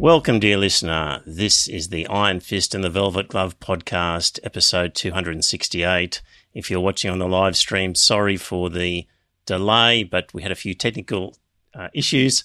[0.00, 1.22] Welcome, dear listener.
[1.26, 6.22] This is the Iron Fist and the Velvet Glove podcast, episode 268.
[6.54, 9.08] If you're watching on the live stream, sorry for the
[9.44, 11.36] delay, but we had a few technical
[11.74, 12.44] uh, issues.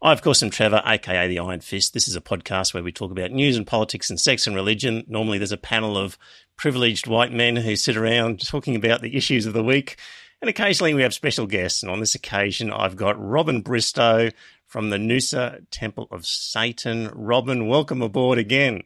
[0.00, 1.92] I, of course, am Trevor, aka the Iron Fist.
[1.92, 5.04] This is a podcast where we talk about news and politics and sex and religion.
[5.06, 6.16] Normally, there's a panel of
[6.56, 9.98] privileged white men who sit around talking about the issues of the week.
[10.40, 11.82] And occasionally we have special guests.
[11.82, 14.30] And on this occasion, I've got Robin Bristow
[14.74, 17.08] from the Noosa Temple of Satan.
[17.14, 18.82] Robin, welcome aboard again.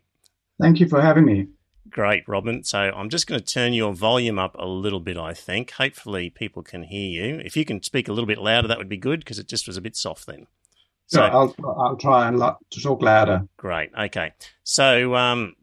[0.60, 1.46] Thank you for having me.
[1.88, 2.62] Great, Robin.
[2.62, 5.70] So I'm just going to turn your volume up a little bit, I think.
[5.70, 7.40] Hopefully, people can hear you.
[7.42, 9.66] If you can speak a little bit louder, that would be good because it just
[9.66, 10.46] was a bit soft then.
[11.06, 13.48] So yeah, I'll, I'll try and lo- to talk louder.
[13.56, 13.88] Great.
[13.98, 14.34] Okay.
[14.64, 15.56] So, um,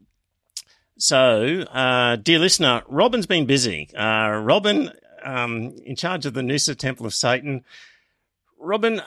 [0.98, 3.90] so uh, dear listener, Robin's been busy.
[3.96, 4.90] Uh, Robin,
[5.22, 7.62] um, in charge of the Noosa Temple of Satan.
[8.58, 9.00] Robin,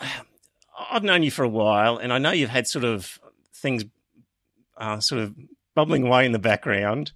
[0.91, 3.19] I've known you for a while, and I know you've had sort of
[3.53, 3.85] things
[4.77, 5.35] uh, sort of
[5.75, 7.11] bubbling away in the background.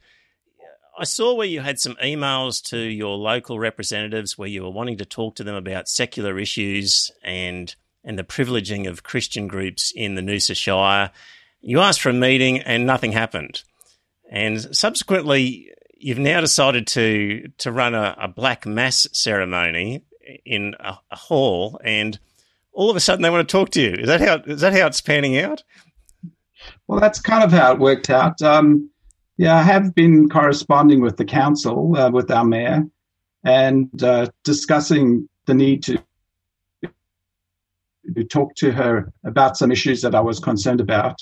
[0.98, 4.98] I saw where you had some emails to your local representatives where you were wanting
[4.98, 10.16] to talk to them about secular issues and and the privileging of Christian groups in
[10.16, 11.12] the Noosa Shire.
[11.62, 13.64] You asked for a meeting and nothing happened.
[14.30, 20.04] And subsequently, you've now decided to to run a, a black mass ceremony
[20.46, 22.20] in a, a, hall, and
[22.74, 23.92] all of a sudden they want to talk to you.
[23.94, 25.64] Is that how is that how it's panning out?
[26.88, 28.42] Well, that's kind of how it worked out.
[28.42, 28.90] Um,
[29.38, 32.84] yeah, I have been corresponding with the council, uh, with our mayor,
[33.44, 36.02] and uh, discussing the need to
[38.30, 41.20] talk to her about some issues that I was concerned about.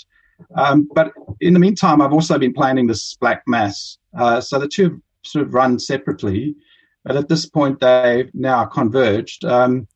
[0.55, 3.97] Um, but in the meantime, I've also been planning this Black Mass.
[4.17, 6.55] Uh, so the two sort of run separately,
[7.03, 9.45] but at this point they've now converged.
[9.45, 9.87] Um,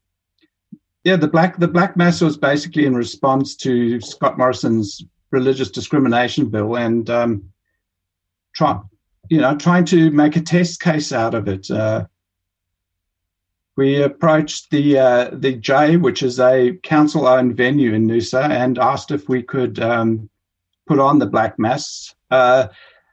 [1.05, 6.49] yeah, the Black the Black Mass was basically in response to Scott Morrison's religious discrimination
[6.49, 7.43] bill and um,
[8.55, 8.79] try,
[9.29, 11.69] you know, trying to make a test case out of it.
[11.69, 12.05] Uh,
[13.75, 19.11] we approached the uh, the J, which is a council-owned venue in Noosa, and asked
[19.11, 20.27] if we could um,
[20.87, 22.15] put on the Black Mass.
[22.31, 22.69] Uh,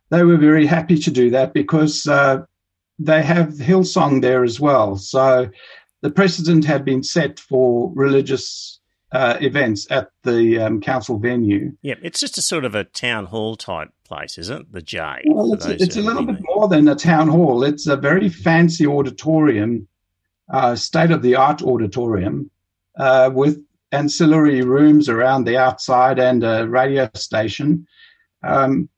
[0.08, 2.42] they were very happy to do that because uh,
[2.98, 4.96] they have Hillsong there as well.
[4.96, 5.50] So
[6.02, 8.80] the precedent had been set for religious
[9.12, 11.72] uh, events at the um, council venue.
[11.82, 14.72] Yeah, it's just a sort of a town hall type place, isn't it?
[14.72, 15.22] The J.
[15.26, 17.62] Well, it's, it's a little bit more than a town hall.
[17.62, 19.86] It's a very fancy auditorium
[20.52, 22.50] uh, state of the art auditorium
[22.98, 27.86] uh, with ancillary rooms around the outside and a radio station.
[28.42, 28.88] Um,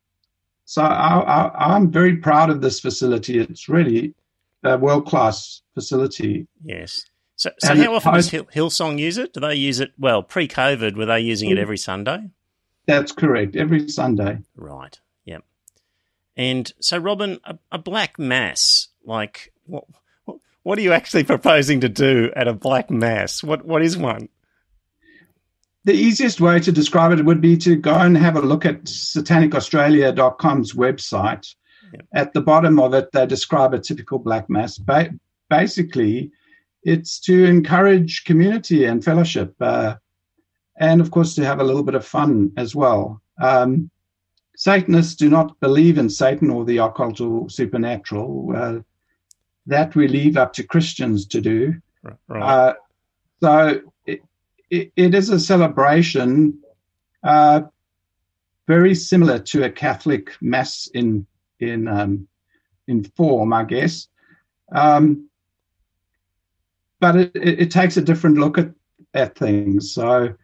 [0.65, 3.39] so I, am very proud of this facility.
[3.39, 4.15] It's really
[4.65, 6.47] a world class facility.
[6.65, 7.05] Yes.
[7.37, 9.33] So, so how often does Hillsong use it?
[9.33, 9.93] Do they use it?
[9.99, 11.61] Well, pre COVID, were they using it mm.
[11.61, 12.31] every Sunday?
[12.87, 13.57] That's correct.
[13.57, 14.39] Every Sunday.
[14.57, 14.99] Right.
[15.25, 15.45] Yep.
[16.37, 19.85] And so, Robin, a, a black mass, like what?
[20.63, 23.43] What are you actually proposing to do at a black mass?
[23.43, 24.29] What what is one?
[25.85, 28.85] The easiest way to describe it would be to go and have a look at
[28.85, 31.55] satanicaustralia.com's website.
[32.15, 34.78] At the bottom of it, they describe a typical black mass.
[34.78, 35.15] Ba-
[35.49, 36.31] basically,
[36.82, 39.97] it's to encourage community and fellowship, uh,
[40.77, 43.21] and of course, to have a little bit of fun as well.
[43.41, 43.91] Um,
[44.56, 48.53] Satanists do not believe in Satan or the occult or supernatural.
[48.55, 48.78] Uh,
[49.66, 51.75] that we leave up to Christians to do.
[52.28, 52.43] Right.
[52.43, 52.75] Uh,
[53.41, 54.22] so it,
[54.71, 56.59] it, it is a celebration
[57.22, 57.62] uh,
[58.66, 61.26] very similar to a Catholic mass in
[61.61, 62.29] in um,
[62.87, 64.09] in form, I guess.
[64.73, 65.29] Um,
[67.01, 68.71] but it, it, it, takes a different look at,
[69.12, 69.93] at things.
[69.93, 70.35] So,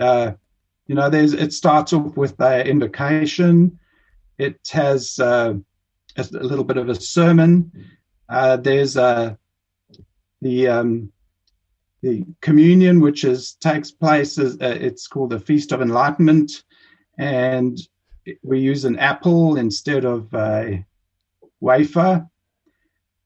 [0.00, 0.32] uh,
[0.86, 3.78] you know, there's it starts off with the invocation.
[4.38, 5.54] It has uh,
[6.16, 7.72] a little bit of a sermon.
[8.28, 9.34] Uh, there's uh,
[10.42, 11.12] the um,
[12.02, 14.38] the communion, which is takes place.
[14.38, 16.64] As, uh, it's called the Feast of Enlightenment,
[17.18, 17.78] and
[18.42, 20.84] we use an apple instead of a
[21.60, 22.26] wafer.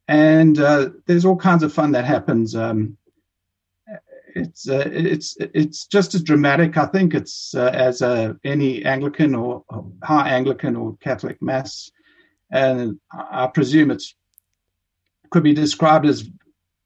[0.06, 2.55] And uh, there's all kinds of fun that happens.
[2.56, 2.97] Um,
[4.35, 6.77] it's uh, it's it's just as dramatic.
[6.77, 8.03] I think it's uh, as
[8.45, 9.65] any Anglican or
[10.03, 11.91] high Anglican or Catholic mass,
[12.50, 14.15] and I presume it's
[15.31, 16.29] could be described as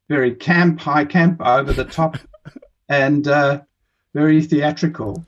[0.09, 2.19] very camp, high camp, over the top,
[2.89, 3.61] and uh,
[4.15, 5.25] very theatrical.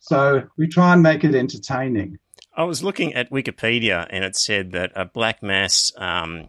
[0.00, 2.18] So we try and make it entertaining.
[2.54, 6.48] I was looking at Wikipedia and it said that a black mass um,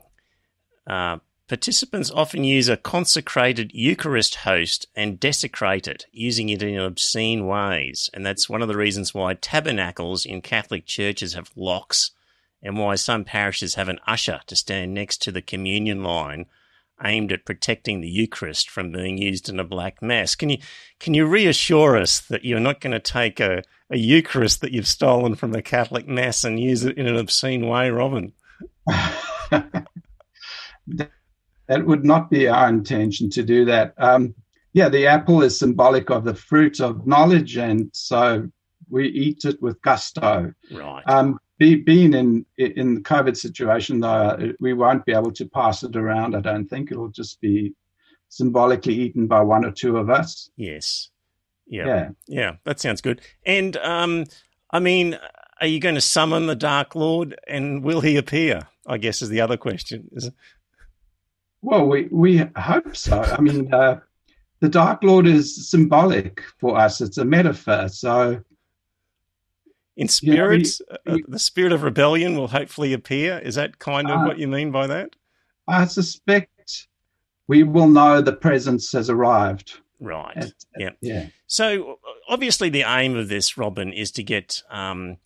[0.85, 7.47] uh, participants often use a consecrated Eucharist host and desecrate it, using it in obscene
[7.47, 8.09] ways.
[8.13, 12.11] And that's one of the reasons why tabernacles in Catholic churches have locks
[12.61, 16.47] and why some parishes have an usher to stand next to the communion line
[17.03, 20.35] aimed at protecting the Eucharist from being used in a black mass.
[20.35, 20.57] Can you
[20.99, 24.87] can you reassure us that you're not going to take a, a Eucharist that you've
[24.87, 28.33] stolen from the Catholic mass and use it in an obscene way, Robin?
[28.87, 29.87] that
[31.69, 33.93] would not be our intention to do that.
[33.97, 34.35] Um,
[34.73, 38.49] yeah, the apple is symbolic of the fruit of knowledge, and so
[38.89, 40.53] we eat it with gusto.
[40.71, 41.03] Right.
[41.07, 45.83] Um, be, being in in the COVID situation, though, we won't be able to pass
[45.83, 46.35] it around.
[46.35, 47.73] I don't think it'll just be
[48.29, 50.49] symbolically eaten by one or two of us.
[50.57, 51.09] Yes.
[51.65, 51.85] Yeah.
[51.85, 52.09] Yeah.
[52.27, 52.51] Yeah.
[52.65, 53.21] That sounds good.
[53.45, 54.25] And um,
[54.71, 55.17] I mean,
[55.61, 58.67] are you going to summon the Dark Lord, and will he appear?
[58.85, 60.09] I guess is the other question.
[61.61, 63.21] Well, we we hope so.
[63.21, 64.01] I mean, uh,
[64.59, 66.99] the Dark Lord is symbolic for us.
[66.99, 67.87] It's a metaphor.
[67.87, 68.41] So
[69.95, 73.39] in spirit, yeah, we, we, uh, the spirit of rebellion will hopefully appear.
[73.39, 75.15] Is that kind of uh, what you mean by that?
[75.67, 76.87] I suspect
[77.47, 79.79] we will know the presence has arrived.
[79.99, 80.35] Right.
[80.35, 80.89] At, yeah.
[81.01, 81.27] Yeah.
[81.47, 85.17] So obviously, the aim of this, Robin, is to get um,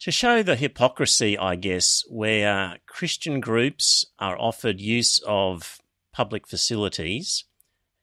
[0.00, 5.78] to show the hypocrisy, I guess, where Christian groups are offered use of
[6.12, 7.44] public facilities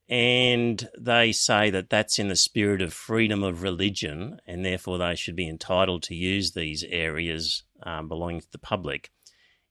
[0.09, 5.15] and they say that that's in the spirit of freedom of religion, and therefore they
[5.15, 9.11] should be entitled to use these areas um, belonging to the public.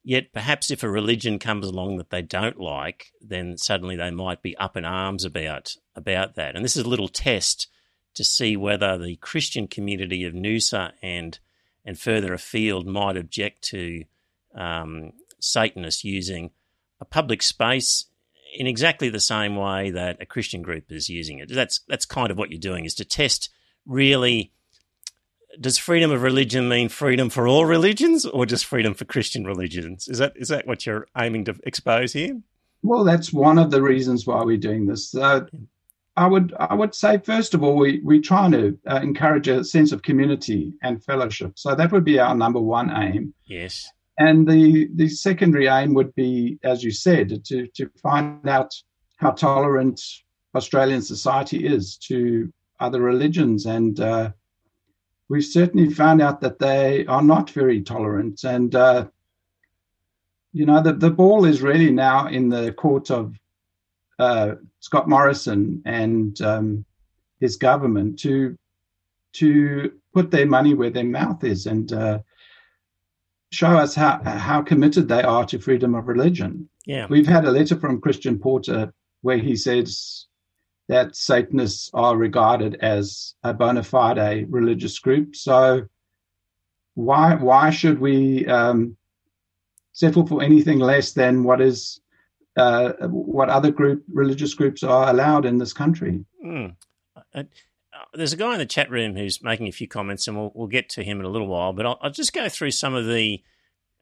[0.04, 4.40] Yet, perhaps if a religion comes along that they don't like, then suddenly they might
[4.40, 6.54] be up in arms about about that.
[6.54, 7.66] And this is a little test
[8.14, 11.38] to see whether the Christian community of Noosa and
[11.84, 14.04] and further afield might object to
[14.54, 16.50] um, Satanists using
[17.00, 18.06] a public space
[18.56, 21.48] in exactly the same way that a Christian group is using it.
[21.52, 23.50] That's that's kind of what you're doing is to test
[23.86, 24.52] really
[25.60, 30.08] does freedom of religion mean freedom for all religions or just freedom for Christian religions?
[30.08, 32.40] Is that is that what you're aiming to expose here?
[32.82, 35.14] Well, that's one of the reasons why we're doing this.
[35.14, 35.46] Uh,
[36.16, 39.64] I would I would say first of all we we trying to uh, encourage a
[39.64, 41.58] sense of community and fellowship.
[41.58, 43.34] So that would be our number one aim.
[43.44, 43.90] Yes.
[44.18, 48.74] And the, the secondary aim would be, as you said, to, to find out
[49.16, 50.00] how tolerant
[50.54, 53.66] Australian society is to other religions.
[53.66, 54.32] And uh,
[55.28, 58.42] we've certainly found out that they are not very tolerant.
[58.44, 59.06] And, uh,
[60.52, 63.36] you know, the, the ball is really now in the court of
[64.18, 66.84] uh, Scott Morrison and um,
[67.40, 68.56] his government to
[69.34, 71.66] to put their money where their mouth is.
[71.66, 72.20] And uh,
[73.50, 76.68] show us how how committed they are to freedom of religion.
[76.86, 78.92] Yeah, we've had a letter from Christian Porter
[79.22, 80.26] where he says
[80.88, 85.36] that Satanists are regarded as a bona fide religious group.
[85.36, 85.86] So
[86.94, 88.96] why why should we um,
[89.92, 92.00] settle for anything less than what is
[92.56, 96.24] uh, what other group religious groups are allowed in this country?
[96.44, 96.74] Mm.
[98.14, 100.68] There's a guy in the chat room who's making a few comments, and we'll, we'll
[100.68, 101.72] get to him in a little while.
[101.72, 103.42] But I'll, I'll just go through some of the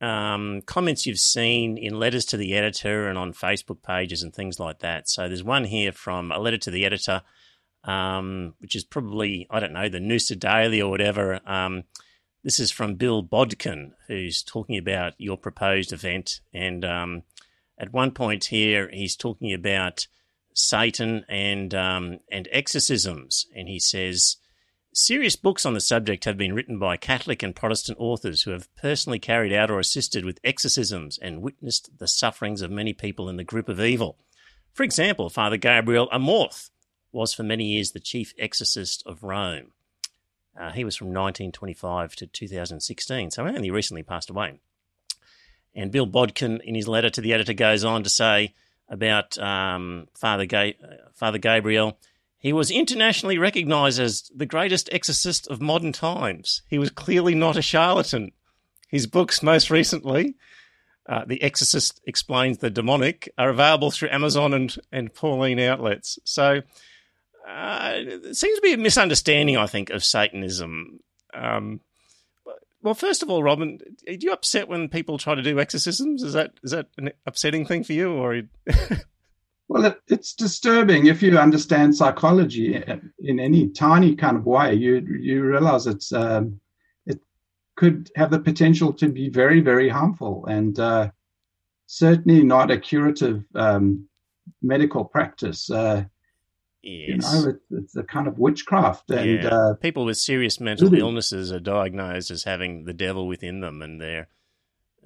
[0.00, 4.60] um, comments you've seen in letters to the editor and on Facebook pages and things
[4.60, 5.08] like that.
[5.08, 7.22] So there's one here from a letter to the editor,
[7.84, 11.40] um, which is probably, I don't know, the Noosa Daily or whatever.
[11.46, 11.84] Um,
[12.44, 16.40] this is from Bill Bodkin, who's talking about your proposed event.
[16.52, 17.22] And um,
[17.78, 20.06] at one point here, he's talking about
[20.58, 24.38] Satan and um, and exorcisms, and he says
[24.94, 28.74] serious books on the subject have been written by Catholic and Protestant authors who have
[28.74, 33.36] personally carried out or assisted with exorcisms and witnessed the sufferings of many people in
[33.36, 34.16] the group of evil.
[34.72, 36.70] For example, Father Gabriel Amorth
[37.12, 39.72] was for many years the chief exorcist of Rome.
[40.58, 44.58] Uh, he was from 1925 to 2016, so only recently passed away.
[45.74, 48.54] And Bill Bodkin, in his letter to the editor, goes on to say
[48.88, 50.76] about um, Father, Ga-
[51.14, 51.98] Father Gabriel.
[52.38, 56.62] He was internationally recognized as the greatest exorcist of modern times.
[56.68, 58.32] He was clearly not a charlatan.
[58.88, 60.36] His books, most recently,
[61.08, 66.18] uh, The Exorcist Explains the Demonic, are available through Amazon and, and Pauline outlets.
[66.24, 66.62] So
[67.48, 71.00] uh, it seems to be a misunderstanding, I think, of Satanism.
[71.34, 71.80] Um,
[72.86, 76.22] well, first of all, Robin, are you upset when people try to do exorcisms?
[76.22, 78.42] Is that is that an upsetting thing for you, or?
[79.68, 82.80] well, it, it's disturbing if you understand psychology
[83.18, 84.72] in any tiny kind of way.
[84.74, 86.60] You you realize it's um,
[87.06, 87.18] it
[87.74, 91.10] could have the potential to be very very harmful, and uh,
[91.86, 94.06] certainly not a curative um,
[94.62, 95.68] medical practice.
[95.68, 96.04] Uh,
[96.86, 97.08] Yes.
[97.08, 99.10] You know, it's, it's, a kind of witchcraft.
[99.10, 99.48] And yeah.
[99.48, 104.00] uh, people with serious mental illnesses are diagnosed as having the devil within them, and
[104.00, 104.28] they're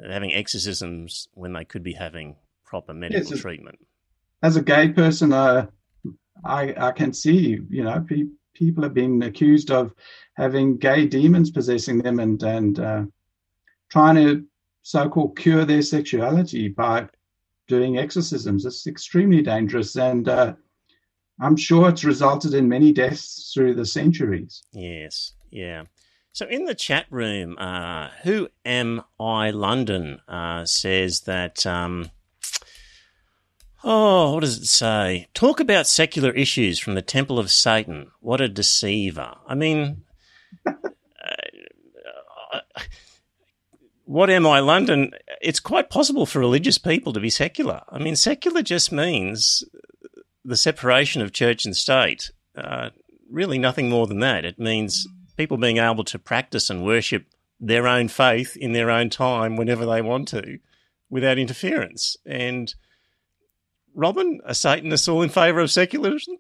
[0.07, 3.79] having exorcisms when they could be having proper medical yes, treatment.
[4.43, 5.69] As a gay person, uh,
[6.45, 9.95] I I can see you know pe- people have been accused of
[10.35, 13.05] having gay demons possessing them and and uh,
[13.89, 14.45] trying to
[14.83, 17.09] so-called cure their sexuality by
[17.69, 18.67] doing exorcisms.
[18.67, 20.55] It's extremely dangerous and uh,
[21.41, 24.63] I'm sure it's resulted in many deaths through the centuries.
[24.73, 25.85] Yes, yeah.
[26.33, 29.51] So in the chat room, uh, who am I?
[29.51, 31.67] London uh, says that.
[31.67, 32.11] Um,
[33.83, 35.29] oh, what does it say?
[35.35, 38.11] Talk about secular issues from the Temple of Satan.
[38.21, 39.35] What a deceiver!
[39.47, 40.05] I mean,
[40.67, 40.75] uh,
[44.05, 45.13] what am I, London?
[45.41, 47.83] It's quite possible for religious people to be secular.
[47.89, 49.65] I mean, secular just means
[50.45, 52.91] the separation of church and state, uh,
[53.31, 54.45] really nothing more than that.
[54.45, 55.07] It means
[55.37, 57.27] people being able to practice and worship
[57.61, 60.59] their own faith in their own time whenever they want to
[61.11, 62.17] without interference.
[62.25, 62.75] And
[63.95, 66.37] Robin, are Satanists all in favour of secularism?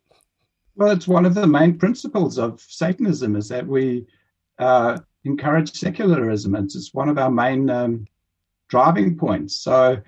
[0.76, 4.07] Well, it's one of the main principles of Satanism is that we
[4.59, 6.54] uh, encourage secularism.
[6.54, 8.07] It's one of our main um,
[8.69, 9.57] driving points.
[9.57, 9.99] So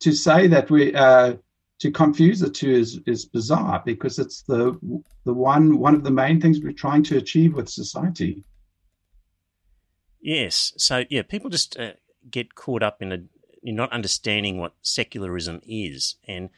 [0.00, 1.34] to say that we uh,
[1.80, 4.78] to confuse the two is, is bizarre because it's the
[5.24, 8.44] the one one of the main things we're trying to achieve with society.
[10.20, 11.92] Yes, so yeah, people just uh,
[12.30, 13.18] get caught up in a
[13.62, 16.50] in not understanding what secularism is, and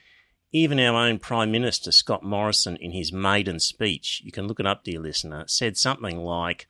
[0.53, 4.67] even our own Prime Minister Scott Morrison, in his maiden speech, you can look it
[4.67, 6.69] up, dear listener, said something like,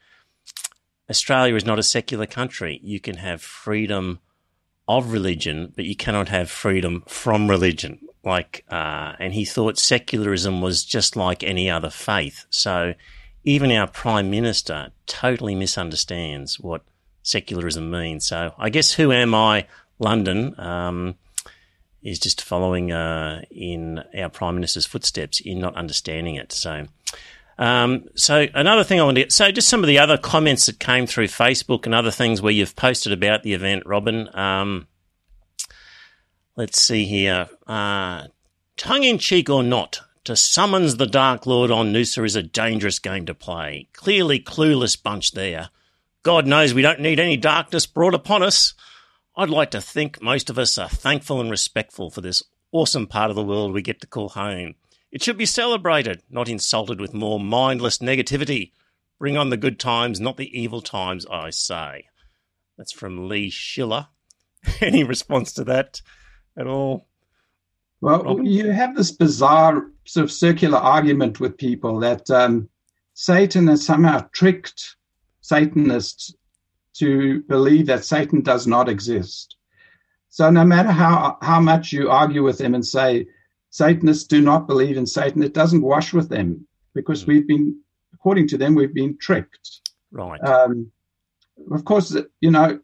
[1.10, 2.80] "Australia is not a secular country.
[2.82, 4.20] You can have freedom."
[4.88, 10.60] Of religion, but you cannot have freedom from religion like, uh, and he thought secularism
[10.60, 12.44] was just like any other faith.
[12.50, 12.94] So
[13.44, 16.82] even our prime minister totally misunderstands what
[17.22, 18.26] secularism means.
[18.26, 19.68] So I guess who am I,
[20.00, 21.14] London, um,
[22.02, 26.52] is just following uh, in our prime minister's footsteps in not understanding it.
[26.52, 26.88] So.
[27.58, 30.66] Um, so another thing I want to get, so just some of the other comments
[30.66, 34.28] that came through Facebook and other things where you've posted about the event, Robin.
[34.36, 34.88] Um,
[36.56, 37.50] Let's see here.
[37.66, 38.28] Uh,
[38.78, 42.98] tongue in cheek or not, to summons the Dark Lord on Noosa is a dangerous
[42.98, 43.88] game to play.
[43.92, 45.68] Clearly clueless bunch there.
[46.22, 48.72] God knows we don't need any darkness brought upon us.
[49.36, 53.28] I'd like to think most of us are thankful and respectful for this awesome part
[53.28, 54.76] of the world we get to call home.
[55.12, 58.72] It should be celebrated, not insulted with more mindless negativity.
[59.18, 62.06] Bring on the good times, not the evil times, I say.
[62.76, 64.08] That's from Lee Schiller.
[64.80, 66.00] Any response to that?
[66.56, 67.06] at all?
[68.00, 68.46] Well, Robin?
[68.46, 72.68] you have this bizarre sort of circular argument with people that um,
[73.14, 74.96] Satan has somehow tricked
[75.40, 76.34] Satanists
[76.94, 79.56] to believe that Satan does not exist.
[80.28, 83.26] So no matter how how much you argue with them and say
[83.76, 87.26] Satanists do not believe in Satan, it doesn't wash with them because mm.
[87.28, 87.78] we've been,
[88.14, 89.90] according to them, we've been tricked.
[90.10, 90.42] Right.
[90.42, 90.90] Um,
[91.70, 92.80] of course, you know,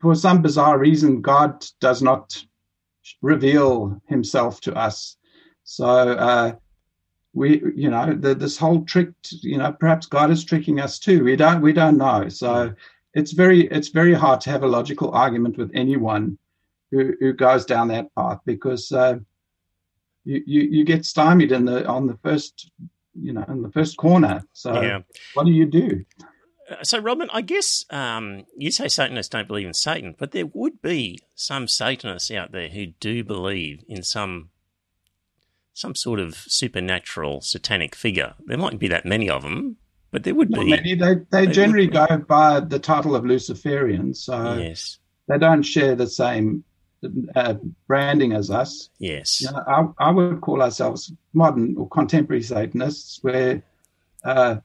[0.00, 2.44] for some bizarre reason, God does not
[3.22, 5.16] reveal himself to us.
[5.64, 6.52] So uh,
[7.34, 9.10] we, you know, the, this whole trick,
[9.40, 11.24] you know, perhaps God is tricking us too.
[11.24, 12.28] We don't, we don't know.
[12.28, 12.72] So
[13.14, 16.38] it's very, it's very hard to have a logical argument with anyone
[16.92, 19.18] who, who goes down that path because uh,
[20.24, 22.70] you, you, you get stymied in the on the first,
[23.14, 24.44] you know, in the first corner.
[24.52, 25.00] So yeah.
[25.34, 26.04] what do you do?
[26.70, 30.46] Uh, so, Robin, I guess um, you say Satanists don't believe in Satan, but there
[30.46, 34.50] would be some Satanists out there who do believe in some
[35.74, 38.34] some sort of supernatural satanic figure.
[38.46, 39.78] There mightn't be that many of them,
[40.10, 40.70] but there would Not be.
[40.70, 40.94] Many.
[40.94, 44.98] They they, they generally go by the title of Luciferians, so yes.
[45.28, 46.64] they don't share the same
[47.34, 47.54] uh,
[47.86, 48.90] branding as us.
[48.98, 49.62] Yes, you know,
[49.98, 53.62] I, I would call ourselves modern or contemporary Satanists, where
[54.24, 54.56] uh,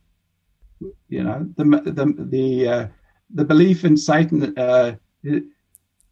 [1.10, 2.88] you know the the the uh,
[3.34, 4.96] the belief in Satan uh,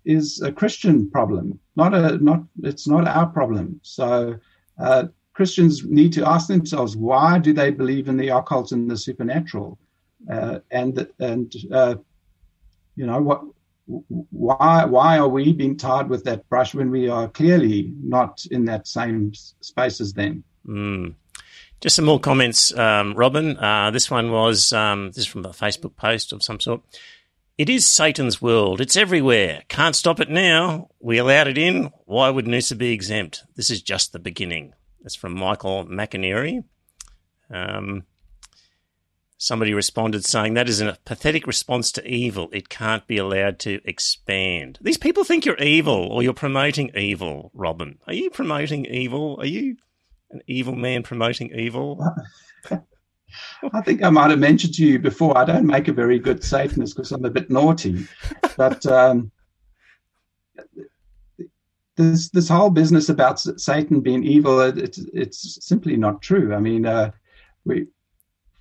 [0.06, 3.80] is a Christian problem, not a not it's not our problem.
[3.84, 4.40] So
[4.80, 8.98] uh, Christians need to ask themselves why do they believe in the occult and the
[8.98, 9.78] supernatural?
[10.32, 11.96] uh, and and uh,
[12.96, 13.42] you know what
[13.88, 18.66] why why are we being tarred with that brush when we are clearly not in
[18.66, 20.44] that same space as them?
[20.68, 21.16] Mm.
[21.82, 23.58] Just some more comments, um, Robin.
[23.58, 26.82] Uh, this one was um, this is from a Facebook post of some sort.
[27.58, 28.82] It is Satan's world.
[28.82, 29.64] It's everywhere.
[29.70, 30.90] Can't stop it now.
[31.00, 31.92] We allowed it in.
[32.06, 33.44] Why would Noosa be exempt?
[33.56, 34.74] This is just the beginning.
[35.02, 36.66] That's from Michael McInerney.
[37.50, 38.04] Um,
[39.38, 42.50] Somebody responded saying that is a pathetic response to evil.
[42.54, 44.80] It can't be allowed to expand.
[44.82, 48.00] These people think you're evil or you're promoting evil, Robin.
[48.08, 49.36] Are you promoting evil?
[49.40, 49.76] Are you
[50.32, 52.00] an evil man promoting evil?
[53.74, 56.42] I think I might have mentioned to you before, I don't make a very good
[56.42, 58.08] Satanist because I'm a bit naughty.
[58.56, 59.32] But um,
[61.98, 66.54] this this whole business about Satan being evil, it's it's simply not true.
[66.54, 67.12] I mean, uh,
[67.66, 67.88] we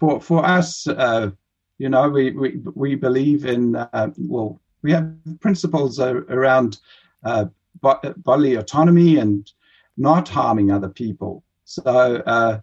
[0.01, 1.31] for for us, uh,
[1.79, 6.79] you know, we we we believe in uh, well, we have principles around
[7.25, 7.47] uh,
[7.81, 9.51] bodily autonomy and
[9.97, 11.43] not harming other people.
[11.65, 12.61] So uh,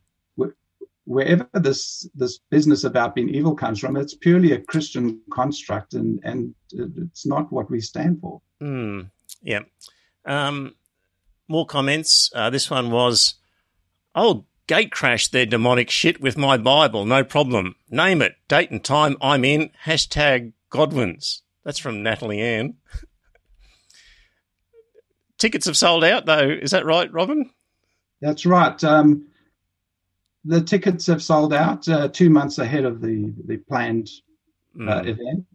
[1.05, 6.19] wherever this this business about being evil comes from, it's purely a Christian construct, and
[6.23, 8.41] and it's not what we stand for.
[8.61, 9.09] Mm,
[9.41, 9.61] yeah.
[10.25, 10.75] Um,
[11.47, 12.31] more comments.
[12.33, 13.35] Uh, this one was,
[14.15, 17.75] oh gate crash their demonic shit with my Bible, no problem.
[17.89, 19.69] Name it, date and time, I'm in.
[19.83, 21.41] Hashtag Godwins.
[21.65, 22.75] That's from Natalie Ann.
[25.37, 26.47] Tickets have sold out, though.
[26.47, 27.49] Is that right, Robin?
[28.21, 28.81] That's right.
[28.81, 29.27] Um,
[30.45, 34.09] the tickets have sold out uh, two months ahead of the the planned
[34.75, 35.07] uh, mm.
[35.07, 35.45] event.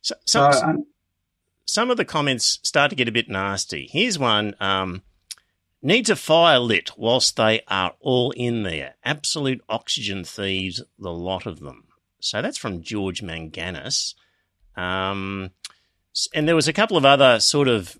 [0.00, 0.86] So, some, so um,
[1.66, 3.88] some of the comments start to get a bit nasty.
[3.92, 4.54] Here's one.
[4.58, 5.02] Um,
[5.80, 8.94] Needs a fire lit whilst they are all in there.
[9.04, 11.84] Absolute oxygen thieves, the lot of them.
[12.20, 14.14] So that's from George Manganis.
[14.76, 15.50] Um,
[16.34, 17.96] and there was a couple of other sort of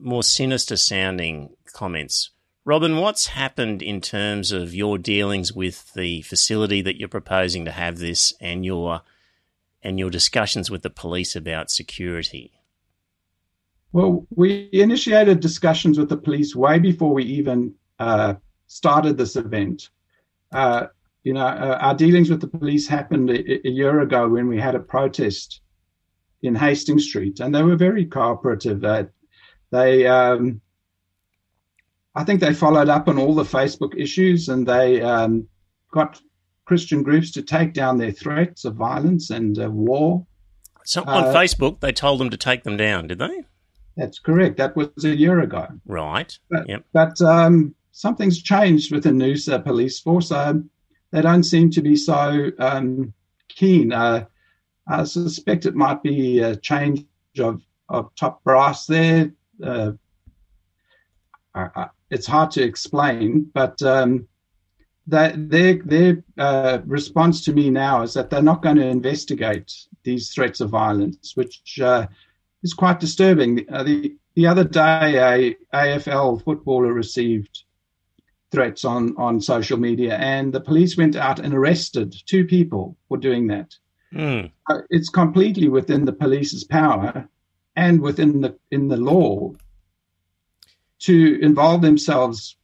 [0.00, 2.30] more sinister sounding comments.
[2.64, 7.70] Robin, what's happened in terms of your dealings with the facility that you're proposing to
[7.70, 9.00] have this and your
[9.82, 12.57] and your discussions with the police about security?
[13.92, 18.34] Well, we initiated discussions with the police way before we even uh,
[18.66, 19.90] started this event.
[20.52, 20.88] Uh,
[21.24, 24.58] you know, uh, our dealings with the police happened a, a, year ago when we
[24.58, 25.60] had a protest
[26.42, 28.84] in Hastings Street, and they were very cooperative.
[28.84, 29.04] Uh,
[29.70, 30.60] they, um,
[32.14, 35.48] I think, they followed up on all the Facebook issues, and they um,
[35.90, 36.20] got
[36.64, 40.26] Christian groups to take down their threats of violence and uh, war.
[40.84, 43.44] So on uh, Facebook, they told them to take them down, did they?
[43.98, 44.56] That's correct.
[44.58, 45.66] That was a year ago.
[45.84, 46.38] Right.
[46.48, 46.84] But, yep.
[46.92, 50.30] but um, something's changed with the Noosa police force.
[50.30, 50.70] Um,
[51.10, 53.12] they don't seem to be so um,
[53.48, 53.92] keen.
[53.92, 54.26] Uh,
[54.86, 57.04] I suspect it might be a change
[57.40, 59.32] of, of top brass there.
[59.62, 59.92] Uh,
[62.10, 64.28] it's hard to explain, but um,
[65.08, 69.72] that their their uh, response to me now is that they're not going to investigate
[70.04, 72.06] these threats of violence, which uh,
[72.62, 73.66] is quite disturbing.
[73.70, 77.64] Uh, the the other day, a AFL footballer received
[78.50, 83.16] threats on on social media, and the police went out and arrested two people for
[83.18, 83.74] doing that.
[84.14, 84.50] Mm.
[84.70, 87.28] Uh, it's completely within the police's power
[87.76, 89.52] and within the in the law
[91.00, 92.56] to involve themselves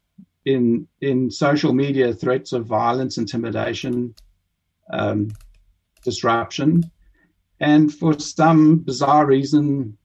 [0.45, 4.15] in in social media threats of violence, intimidation,
[4.93, 5.31] um,
[6.05, 6.91] disruption,
[7.61, 9.97] and for some bizarre reason,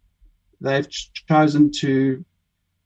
[0.61, 0.87] they've
[1.27, 2.23] chosen to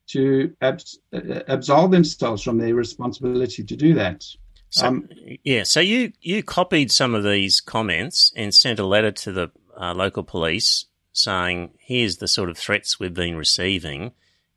[0.06, 4.24] to abs- absolve themselves from their responsibility to do that.
[4.70, 5.10] So, um,
[5.44, 9.52] yeah, so you you copied some of these comments and sent a letter to the
[9.80, 14.14] uh, local police saying, "Here's the sort of threats we've been receiving.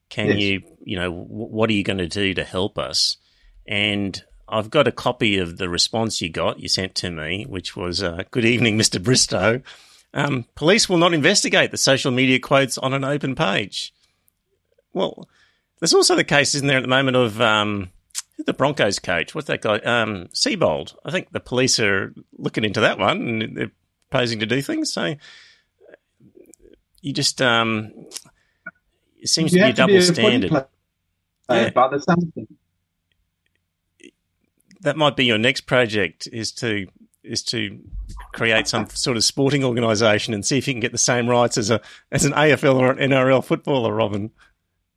[0.09, 0.39] Can yes.
[0.39, 3.19] you, you know, w- what are you going to do to help us?"
[3.69, 7.75] And I've got a copy of the response you got, you sent to me, which
[7.75, 9.03] was, uh, Good evening, Mr.
[9.03, 9.61] Bristow.
[10.17, 13.93] Um, police will not investigate the social media quotes on an open page.
[14.95, 15.29] Well,
[15.79, 17.91] there's also the case, isn't there, at the moment of um,
[18.39, 19.35] the Broncos coach?
[19.35, 19.79] What's that guy?
[19.81, 20.97] Um, Seibold.
[21.05, 23.71] I think the police are looking into that one and they're
[24.09, 24.91] proposing to do things.
[24.91, 25.17] So
[27.03, 27.93] you just um,
[29.19, 30.51] it seems you to be a double be a standard.
[30.51, 30.65] Play,
[31.51, 31.71] yeah.
[31.75, 32.47] But there's something.
[34.81, 36.87] That might be your next project is to
[37.27, 37.79] is to
[38.33, 41.59] create some sort of sporting organisation and see if you can get the same rights
[41.59, 41.81] as a
[42.13, 44.31] as an AFL or an NRL footballer, Robin.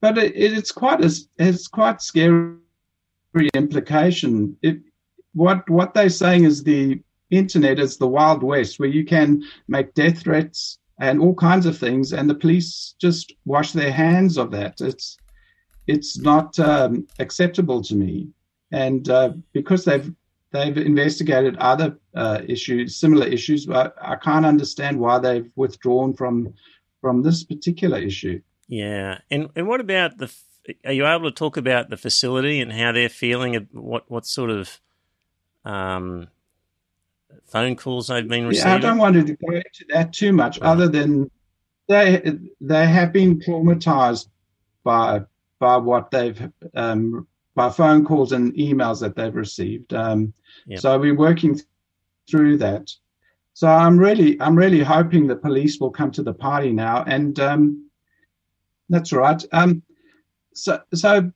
[0.02, 2.56] But it, it's quite a it's quite scary
[3.54, 4.58] implication.
[4.62, 4.80] It,
[5.34, 9.94] what what they're saying is the internet is the wild west where you can make
[9.94, 14.52] death threats and all kinds of things, and the police just wash their hands of
[14.52, 14.82] that.
[14.82, 15.18] It's
[15.88, 18.30] it's not um, acceptable to me,
[18.72, 20.14] and uh, because they've
[20.52, 26.54] they've investigated other uh, issues, similar issues, but I can't understand why they've withdrawn from
[27.02, 28.42] from this particular issue.
[28.68, 30.34] Yeah, and and what about the?
[30.86, 33.68] Are you able to talk about the facility and how they're feeling?
[33.72, 34.80] What what sort of
[35.66, 36.28] um,
[37.46, 38.70] phone calls they've been receiving?
[38.70, 41.30] Yeah, I don't want to go into that too much, other than
[41.88, 42.22] they
[42.62, 44.28] they have been traumatized
[44.84, 45.22] by
[45.60, 47.28] by what they've um,
[47.60, 49.94] by phone calls and emails that they've received.
[49.94, 50.34] Um,
[50.66, 50.80] yep.
[50.80, 51.60] So we're working
[52.32, 52.90] through that.
[53.54, 57.38] So I'm really I'm really hoping the police will come to the party now, and
[57.42, 57.90] um,
[58.88, 59.44] that's right.
[59.52, 59.84] Um,
[60.54, 61.30] so so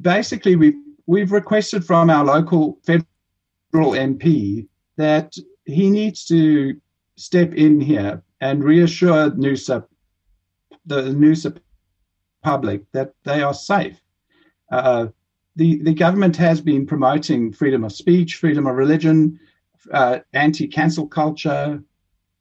[0.00, 5.36] basically we've we've requested from our local federal MP that
[5.66, 6.80] he needs to
[7.16, 9.84] step in here and reassure Noosa,
[10.86, 11.58] the Noosa
[12.42, 14.00] public, that they are safe.
[14.72, 15.08] Uh,
[15.56, 19.40] the, the government has been promoting freedom of speech, freedom of religion,
[19.92, 21.82] uh, anti-cancel culture,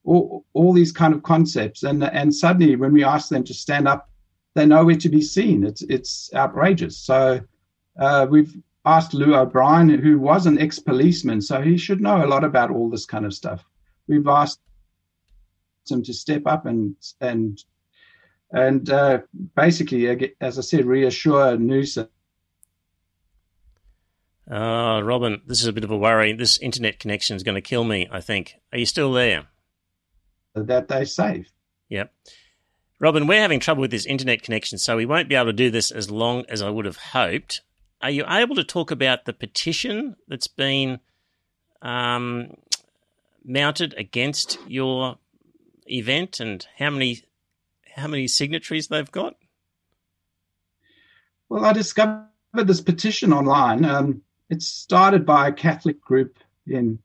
[0.03, 1.83] all, all these kind of concepts.
[1.83, 4.09] And, and suddenly when we ask them to stand up,
[4.53, 5.63] they're nowhere to be seen.
[5.65, 6.97] It's, it's outrageous.
[6.97, 7.41] So
[7.99, 12.43] uh, we've asked Llew O'Brien, who was an ex-policeman, so he should know a lot
[12.43, 13.65] about all this kind of stuff.
[14.07, 14.59] We've asked
[15.89, 17.63] him to step up and and
[18.51, 19.19] and uh,
[19.55, 22.07] basically, as I said, reassure Noosa.
[24.49, 26.33] Uh, Robin, this is a bit of a worry.
[26.33, 28.55] This internet connection is going to kill me, I think.
[28.71, 29.47] Are you still there?
[30.53, 31.51] That they're safe.
[31.89, 32.13] Yep.
[32.99, 35.69] Robin, we're having trouble with this internet connection, so we won't be able to do
[35.69, 37.61] this as long as I would have hoped
[38.05, 40.99] are you able to talk about the petition that's been
[41.81, 42.53] um,
[43.43, 45.17] mounted against your
[45.87, 47.23] event and how many
[47.95, 49.35] how many signatories they've got?
[51.49, 53.85] Well, I discovered this petition online.
[53.85, 56.99] Um, it's started by a Catholic group in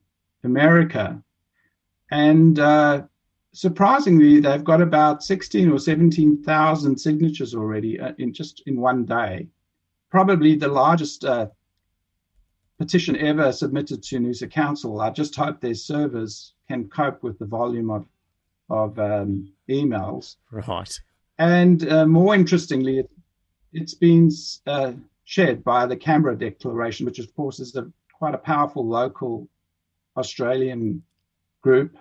[0.44, 1.22] America,
[2.11, 3.03] and uh,
[3.53, 9.05] surprisingly, they've got about sixteen or seventeen thousand signatures already uh, in just in one
[9.05, 9.48] day
[10.11, 11.46] probably the largest uh,
[12.79, 15.00] petition ever submitted to Noosa Council.
[15.00, 18.07] I just hope their servers can cope with the volume of
[18.68, 20.37] of um, emails.
[20.53, 21.00] Right.
[21.38, 23.11] And uh, more interestingly, it,
[23.76, 24.31] has been
[24.66, 24.92] uh,
[25.31, 27.88] shared by the Canberra Declaration, which of course is a,
[28.19, 29.49] quite a powerful local
[30.16, 31.05] Australian
[31.62, 31.97] group,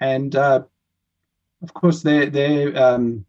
[0.00, 0.62] and uh,
[1.62, 3.24] of course their their um,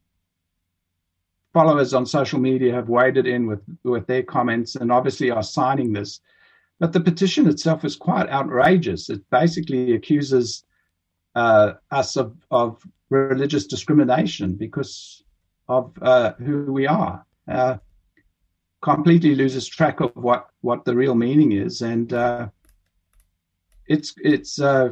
[1.54, 5.94] followers on social media have waded in with, with their comments and obviously are signing
[5.94, 6.22] this.
[6.80, 9.12] But the petition itself is quite outrageous.
[9.12, 10.64] It basically accuses
[11.36, 12.82] uh, us of, of
[13.12, 15.24] religious discrimination because
[15.70, 17.24] of uh, who we are.
[17.48, 17.78] Uh,
[18.82, 22.48] completely loses track of what, what the real meaning is, and uh,
[23.88, 24.90] it's it's uh,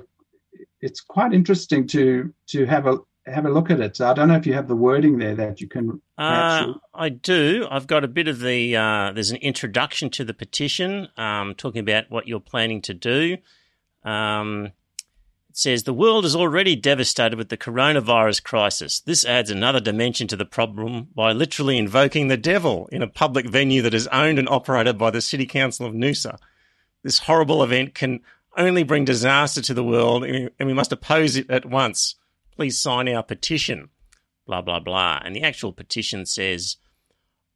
[0.82, 4.02] it's quite interesting to to have a have a look at it.
[4.02, 6.02] I don't know if you have the wording there that you can.
[6.18, 7.68] Uh, I do.
[7.70, 8.76] I've got a bit of the.
[8.76, 13.38] Uh, there's an introduction to the petition, um, talking about what you're planning to do.
[14.04, 14.72] Um,
[15.50, 19.00] it says the world is already devastated with the coronavirus crisis.
[19.00, 23.48] This adds another dimension to the problem by literally invoking the devil in a public
[23.48, 26.38] venue that is owned and operated by the City Council of Noosa.
[27.04, 28.20] This horrible event can
[28.58, 32.16] only bring disaster to the world, and we must oppose it at once
[32.60, 33.88] please sign our petition,
[34.46, 35.22] blah, blah, blah.
[35.24, 36.76] And the actual petition says,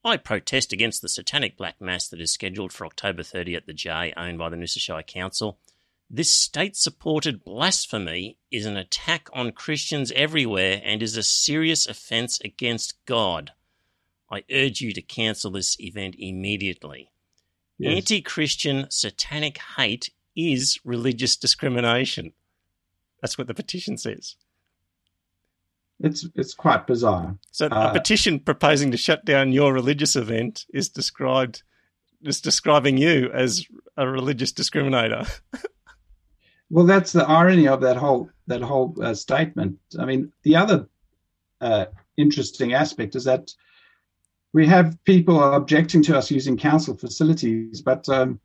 [0.02, 3.74] I protest against the satanic black mass that is scheduled for October 30 at the
[3.74, 5.60] J, owned by the Noosa Shire Council.
[6.16, 12.40] This state supported blasphemy is an attack on Christians everywhere and is a serious offence
[12.46, 13.54] against God.
[14.30, 17.10] I urge you to cancel this event immediately.
[17.80, 17.96] Yes.
[17.96, 22.34] Anti Christian satanic hate is religious discrimination.
[23.20, 24.36] That's what the petition says.
[26.00, 27.40] It's it's quite bizarre.
[27.50, 31.64] So uh, a petition proposing to shut down your religious event is described
[32.22, 33.66] is describing you as
[33.98, 35.28] a religious discriminator.
[36.74, 39.78] well, that's the irony of that whole that whole uh, statement.
[40.00, 40.90] I mean, the other
[41.62, 41.86] uh,
[42.18, 43.54] interesting aspect is that
[44.54, 48.40] we have people objecting to us using council facilities, but um,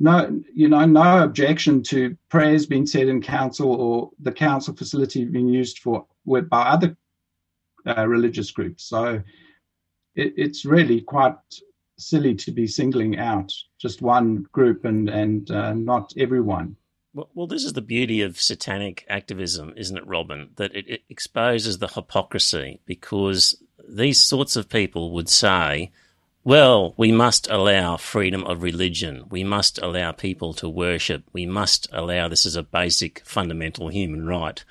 [0.00, 5.24] no, you know, no objection to prayers being said in council or the council facility
[5.24, 6.96] being used for by other
[7.86, 8.82] uh, religious groups.
[8.82, 9.22] So
[10.16, 11.36] it, it's really quite
[11.98, 16.74] silly to be singling out just one group and and uh, not everyone.
[17.12, 20.50] Well, this is the beauty of satanic activism, isn't it, Robin?
[20.56, 25.90] That it, it exposes the hypocrisy because these sorts of people would say,
[26.44, 29.24] well, we must allow freedom of religion.
[29.28, 31.24] We must allow people to worship.
[31.32, 34.64] We must allow this as a basic fundamental human right.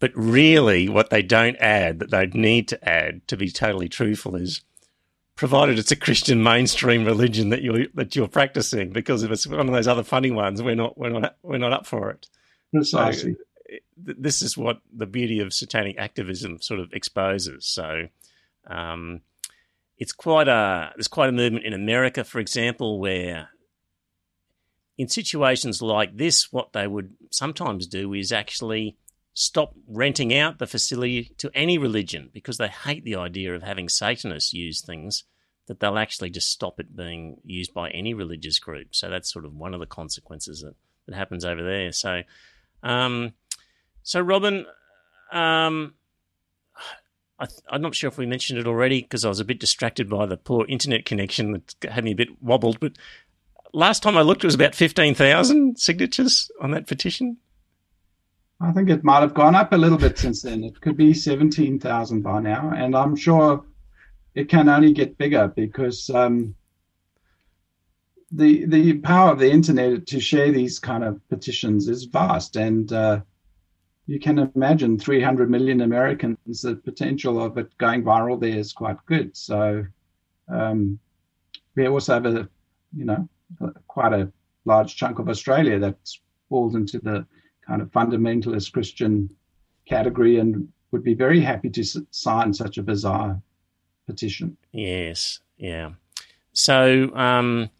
[0.00, 4.34] But really, what they don't add, that they'd need to add to be totally truthful,
[4.34, 4.62] is
[5.40, 8.90] provided it's a Christian mainstream religion that you're that you're practicing.
[8.90, 11.72] Because if it's one of those other funny ones, we're not we're not we're not
[11.72, 12.28] up for it.
[12.70, 13.32] Precisely.
[13.32, 17.64] So, this is what the beauty of satanic activism sort of exposes.
[17.64, 18.08] So,
[18.66, 19.22] um,
[19.96, 23.48] it's quite a there's quite a movement in America, for example, where
[24.98, 28.98] in situations like this, what they would sometimes do is actually
[29.32, 33.88] stop renting out the facility to any religion because they hate the idea of having
[33.88, 35.24] Satanists use things
[35.70, 38.88] that they'll actually just stop it being used by any religious group.
[38.90, 40.74] So that's sort of one of the consequences that,
[41.06, 41.92] that happens over there.
[41.92, 42.22] So,
[42.82, 43.34] um,
[44.02, 44.66] so Robin,
[45.30, 45.94] um,
[47.38, 50.10] I am not sure if we mentioned it already because I was a bit distracted
[50.10, 52.80] by the poor internet connection that had me a bit wobbled.
[52.80, 52.94] But
[53.72, 57.36] last time I looked, it was about 15,000 signatures on that petition.
[58.60, 60.64] I think it might have gone up a little bit since then.
[60.64, 62.72] It could be 17,000 by now.
[62.76, 63.64] And I'm sure
[64.34, 66.54] it can only get bigger because um,
[68.30, 72.56] the the power of the internet to share these kind of petitions is vast.
[72.56, 73.20] And uh,
[74.06, 79.04] you can imagine 300 million Americans, the potential of it going viral there is quite
[79.06, 79.36] good.
[79.36, 79.84] So
[80.48, 80.98] um,
[81.74, 82.48] we also have a,
[82.96, 83.28] you know,
[83.88, 84.30] quite a
[84.64, 85.96] large chunk of Australia that
[86.48, 87.26] falls into the
[87.66, 89.30] kind of fundamentalist Christian
[89.86, 93.40] category and would be very happy to sign such a bizarre
[94.10, 94.56] petition.
[94.72, 95.90] Yes, yeah.
[96.52, 97.70] So, um,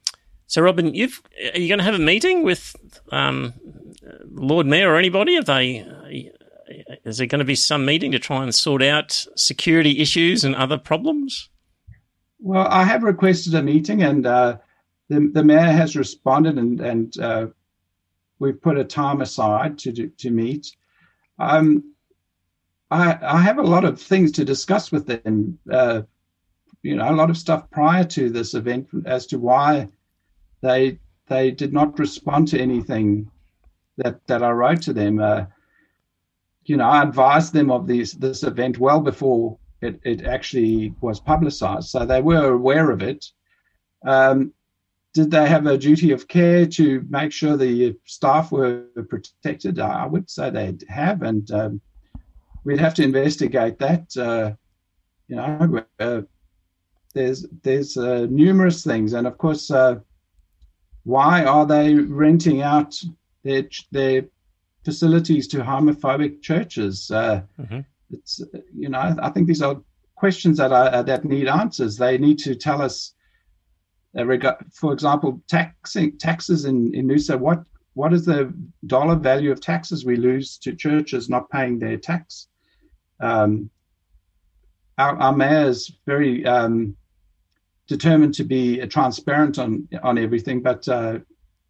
[0.47, 1.23] so Robin, you've
[1.55, 2.75] are you going to have a meeting with
[3.11, 3.55] um,
[4.31, 5.35] Lord Mayor or anybody?
[5.35, 6.33] Have they?
[7.05, 10.55] Is there going to be some meeting to try and sort out security issues and
[10.55, 11.49] other problems?
[12.39, 14.59] Well, I have requested a meeting, and uh,
[15.09, 17.47] the the mayor has responded, and and uh,
[18.39, 20.75] we've put a time aside to to meet.
[21.39, 21.95] Um,
[22.91, 25.59] I I have a lot of things to discuss with them.
[25.71, 26.03] Uh,
[26.83, 29.89] you know, a lot of stuff prior to this event as to why
[30.63, 33.31] they they did not respond to anything
[33.99, 35.21] that that I wrote to them.
[35.21, 35.47] Uh,
[36.65, 41.21] you know, I advised them of this this event well before it, it actually was
[41.21, 43.27] publicized, so they were aware of it.
[44.07, 44.53] Um,
[45.13, 49.81] did they have a duty of care to make sure the staff were protected?
[49.81, 51.81] I would say they have, and um,
[52.65, 54.17] we'd have to investigate that.
[54.17, 54.53] Uh,
[55.27, 56.23] you know, uh,
[57.15, 59.97] there's there's uh, numerous things, and of course, uh,
[61.05, 62.95] why are they renting out
[63.43, 64.25] their their
[64.85, 67.11] facilities to homophobic churches?
[67.11, 67.81] Uh, mm-hmm.
[68.11, 68.43] It's
[68.77, 69.81] you know I think these are
[70.15, 71.97] questions that are that need answers.
[71.97, 73.15] They need to tell us.
[74.17, 74.25] Uh,
[74.73, 77.39] for example, taxing taxes in in Noosa.
[77.39, 77.63] What
[77.95, 78.53] what is the
[78.87, 82.49] dollar value of taxes we lose to churches not paying their tax?
[83.21, 83.71] Um,
[84.99, 86.97] our, our mayor is very um,
[87.91, 91.19] determined to be transparent on on everything, but uh,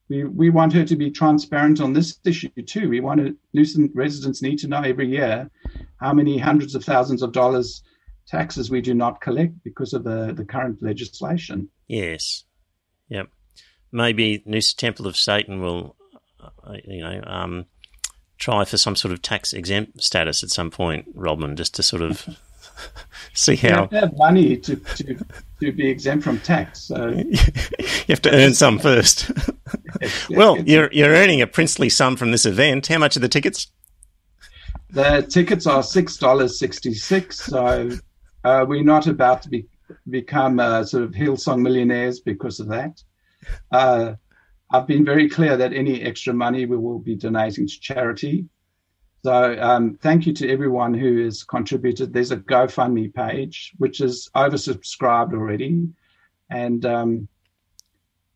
[0.09, 2.90] we we want her to be transparent on this issue too.
[2.90, 5.50] We want to, Noosa residents need to know every year
[5.98, 7.83] how many hundreds of thousands of dollars
[8.26, 11.70] taxes we do not collect because of the the current legislation.
[11.88, 12.44] Yes,
[13.09, 13.28] yep.
[13.90, 15.96] Maybe Noosa Temple of Satan will,
[16.38, 17.22] uh, you know.
[17.26, 17.66] Um,
[18.38, 22.00] try for some sort of tax exempt status at some point, Robin, just to sort
[22.00, 22.26] of
[23.34, 25.18] see how you have money to, to,
[25.60, 26.82] to be exempt from tax.
[26.82, 27.36] So you
[28.08, 29.30] have to earn some first.
[30.30, 32.86] well, you're you're earning a princely sum from this event.
[32.86, 33.68] How much are the tickets?
[34.90, 37.40] The tickets are six dollars sixty six.
[37.40, 37.90] So
[38.44, 39.66] uh, we're not about to be
[40.08, 43.02] become uh, sort of Hillsong millionaires because of that.
[43.70, 44.14] Uh,
[44.72, 48.46] I've been very clear that any extra money we will be donating to charity.
[49.22, 52.12] So um, thank you to everyone who has contributed.
[52.12, 55.88] There's a GoFundMe page which is oversubscribed already,
[56.48, 57.28] and um,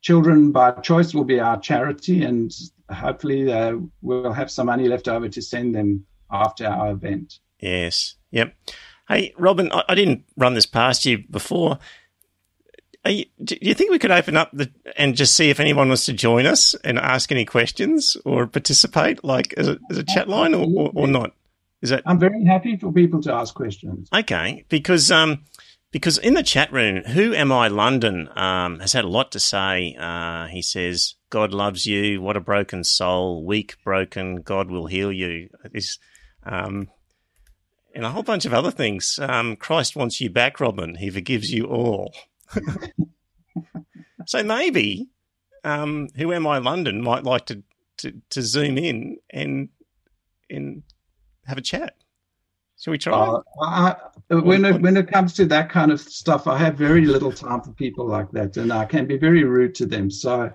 [0.02, 2.54] Children by Choice will be our charity, and
[2.90, 7.38] hopefully uh, we'll have some money left over to send them after our event.
[7.60, 8.16] Yes.
[8.30, 8.54] Yep.
[9.08, 11.78] Hey, Robin, I, I didn't run this past you before.
[13.06, 16.06] You, do you think we could open up the and just see if anyone wants
[16.06, 20.26] to join us and ask any questions or participate, like as a, as a chat
[20.26, 21.32] line, or, or, or, not?
[21.82, 22.02] Is that?
[22.06, 24.08] I'm very happy for people to ask questions.
[24.10, 25.44] Okay, because um,
[25.92, 27.68] because in the chat room, who am I?
[27.68, 29.94] London um, has had a lot to say.
[30.00, 32.22] Uh, he says, "God loves you.
[32.22, 34.40] What a broken soul, weak, broken.
[34.40, 35.98] God will heal you." This,
[36.42, 36.88] um,
[37.94, 39.18] and a whole bunch of other things.
[39.20, 40.94] Um, Christ wants you back, Robin.
[40.94, 42.14] He forgives you all.
[44.26, 45.08] so maybe,
[45.64, 46.58] um, who am I?
[46.58, 47.62] London might like to,
[47.98, 49.68] to to zoom in and
[50.50, 50.82] and
[51.46, 51.94] have a chat.
[52.78, 53.12] Shall we try?
[53.14, 53.96] Uh, I,
[54.34, 57.62] when it, when it comes to that kind of stuff, I have very little time
[57.62, 60.10] for people like that, and I can be very rude to them.
[60.10, 60.50] So,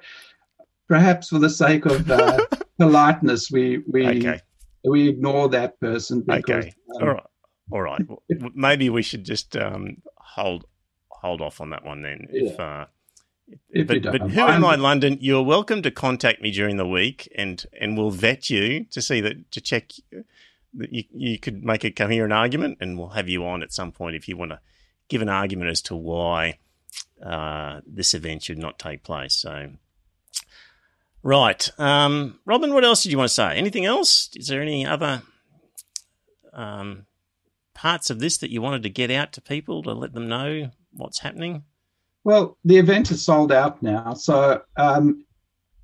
[0.87, 2.45] perhaps for the sake of uh,
[2.77, 4.41] politeness, we we okay.
[4.83, 6.21] we ignore that person.
[6.21, 6.73] Because, okay.
[6.95, 7.23] Um, All right.
[7.71, 8.01] All right.
[8.53, 10.65] Maybe we should just um, hold
[11.21, 12.27] hold off on that one then.
[12.31, 12.49] Yeah.
[12.49, 12.85] If, uh,
[13.69, 15.17] if but, but who am I, London?
[15.19, 19.21] You're welcome to contact me during the week, and and we'll vet you to see
[19.21, 19.91] that to check
[20.75, 23.91] that you, you could make a coherent argument, and we'll have you on at some
[23.91, 24.59] point if you want to
[25.07, 26.59] give an argument as to why
[27.23, 29.33] uh, this event should not take place.
[29.35, 29.71] So,
[31.23, 33.55] right, um, Robin, what else did you want to say?
[33.55, 34.29] Anything else?
[34.35, 35.23] Is there any other
[36.53, 37.07] um,
[37.73, 40.69] parts of this that you wanted to get out to people to let them know
[40.93, 41.63] what's happening?
[42.23, 45.25] Well, the event is sold out now, so um,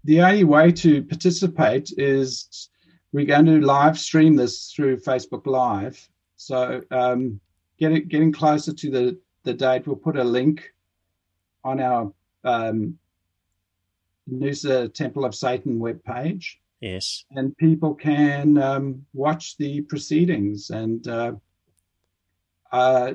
[0.03, 2.69] the only way to participate is
[3.11, 6.07] we're going to live stream this through Facebook Live.
[6.35, 7.39] So um,
[7.79, 10.73] getting getting closer to the the date, we'll put a link
[11.63, 12.11] on our
[12.43, 12.99] um,
[14.31, 16.57] Noosa Temple of Satan webpage.
[16.81, 21.07] Yes, and people can um, watch the proceedings and.
[21.07, 21.33] Uh,
[22.71, 23.13] uh,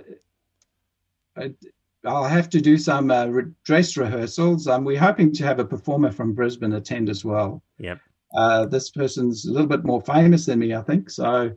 [2.05, 3.27] I'll have to do some uh,
[3.65, 4.67] dress rehearsals.
[4.67, 7.63] Um, we're hoping to have a performer from Brisbane attend as well.
[7.79, 8.01] Yep.
[8.35, 11.11] Uh, this person's a little bit more famous than me, I think.
[11.11, 11.53] So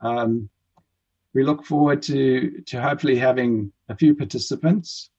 [0.00, 0.48] um,
[1.32, 5.10] we look forward to to hopefully having a few participants,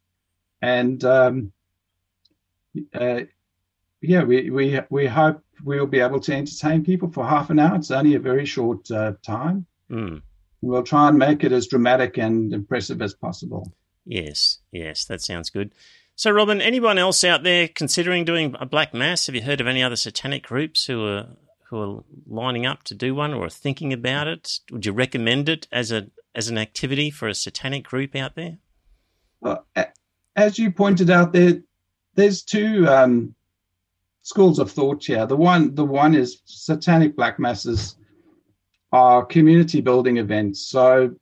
[0.62, 1.52] and um,
[2.94, 3.22] uh,
[4.02, 7.76] yeah, we we we hope we'll be able to entertain people for half an hour.
[7.76, 9.66] It's only a very short uh, time.
[9.90, 10.22] Mm.
[10.62, 13.72] We'll try and make it as dramatic and impressive as possible.
[14.06, 15.72] Yes, yes, that sounds good.
[16.15, 19.26] So, Robin, anyone else out there considering doing a black mass?
[19.26, 21.28] Have you heard of any other satanic groups who are
[21.70, 24.60] who are lining up to do one or are thinking about it?
[24.72, 28.58] Would you recommend it as a as an activity for a satanic group out there?
[29.41, 29.65] Well,
[30.36, 31.62] as you pointed out, there
[32.15, 33.36] there's two um,
[34.22, 35.26] schools of thought here.
[35.26, 37.96] The one the one is satanic black masses
[38.91, 40.65] are community building events.
[40.68, 41.15] So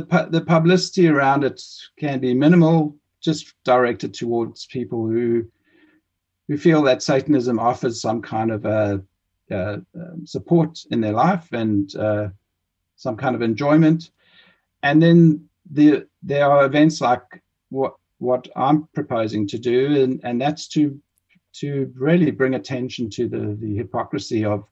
[0.00, 1.62] the the publicity around it
[1.98, 5.46] can be minimal just directed towards people who
[6.48, 9.02] who feel that Satanism offers some kind of a,
[9.50, 9.86] um,
[10.24, 12.28] support in their life and uh,
[12.96, 14.10] some kind of enjoyment.
[14.82, 20.40] And then the, there are events like what what I'm proposing to do, and, and
[20.40, 20.98] that's to
[21.54, 24.64] to really bring attention to the, the hypocrisy of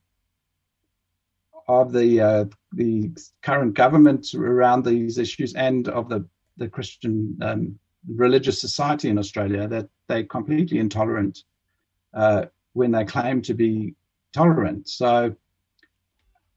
[1.67, 3.11] of the uh, the
[3.43, 9.67] current government around these issues and of the the Christian um, religious society in Australia
[9.69, 11.45] that they're completely intolerant
[12.13, 13.95] uh, when they claim to be
[14.33, 14.89] tolerant.
[14.89, 15.35] So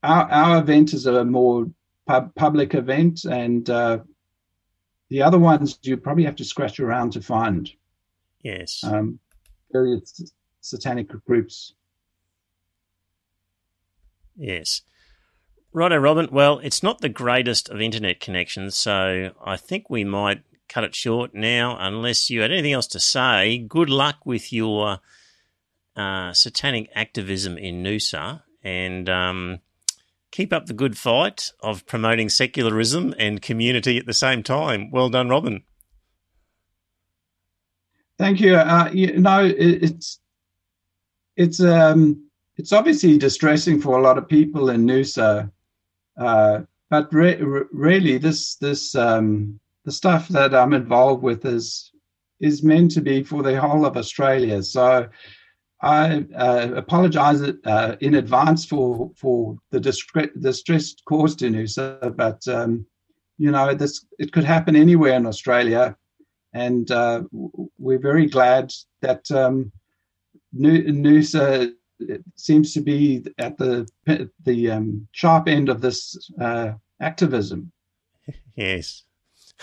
[0.04, 1.68] our, our event is a more
[2.06, 4.00] pub- public event, and uh,
[5.10, 7.70] the other ones you probably have to scratch around to find.
[8.42, 8.84] Yes.
[8.84, 9.20] Um,
[9.72, 11.74] various satanic groups.
[14.36, 14.82] Yes.
[15.74, 16.30] Righto, Robin.
[16.32, 20.96] Well, it's not the greatest of internet connections, so I think we might cut it
[20.96, 23.58] short now, unless you had anything else to say.
[23.60, 25.00] Good luck with your
[25.96, 29.60] uh, satanic activism in Noosa, and um,
[30.32, 34.92] keep up the good fight of promoting secularism and community at the same time.
[34.92, 35.64] Well done, Robin.
[38.18, 38.56] Thank you.
[38.56, 40.20] Uh, you know, it's
[41.36, 45.52] it's um, it's obviously distressing for a lot of people in Noosa,
[46.18, 51.92] uh, but re- really, this this um, the stuff that I'm involved with is
[52.40, 54.62] is meant to be for the whole of Australia.
[54.64, 55.08] So
[55.82, 62.48] I uh, apologise uh, in advance for for the discre- distress caused to Noosa, but
[62.48, 62.86] um,
[63.38, 65.96] you know this it could happen anywhere in Australia,
[66.54, 67.24] and uh,
[67.78, 69.72] we're very glad that um,
[70.56, 71.74] Noosa
[72.36, 73.88] seems to be at the
[74.44, 77.72] the um, sharp end of this uh, activism.
[78.56, 79.04] Yes,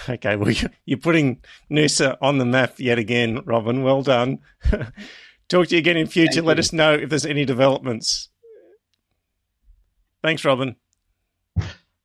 [0.09, 0.53] Okay, well,
[0.85, 3.83] you're putting Noosa on the map yet again, Robin.
[3.83, 4.41] Well done.
[5.49, 6.35] Talk to you again in future.
[6.35, 6.61] Thank Let you.
[6.61, 8.29] us know if there's any developments.
[10.23, 10.77] Thanks, Robin.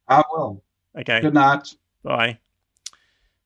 [0.08, 0.64] I will.
[0.98, 1.22] Okay.
[1.22, 1.74] Good night.
[2.04, 2.40] Bye.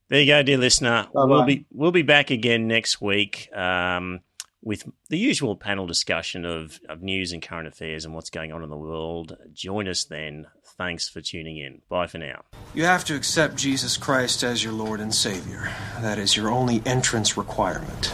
[0.09, 1.07] There you go, dear listener.
[1.13, 1.25] Bye-bye.
[1.25, 4.19] We'll be we'll be back again next week um,
[4.63, 8.63] with the usual panel discussion of, of news and current affairs and what's going on
[8.63, 9.37] in the world.
[9.51, 10.47] Join us then.
[10.77, 11.81] Thanks for tuning in.
[11.89, 12.43] Bye for now.
[12.73, 15.69] You have to accept Jesus Christ as your Lord and Savior.
[16.01, 18.13] That is your only entrance requirement.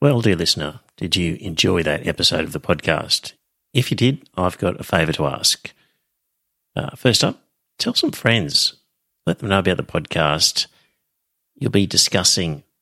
[0.00, 3.34] Well, dear listener, did you enjoy that episode of the podcast?
[3.74, 5.72] If you did, I've got a favour to ask.
[6.74, 7.42] Uh, first up,
[7.78, 8.74] tell some friends
[9.28, 10.68] let them know about the podcast.
[11.54, 12.64] You'll be discussing